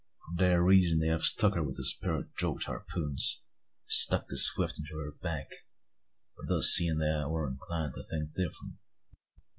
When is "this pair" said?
1.77-2.15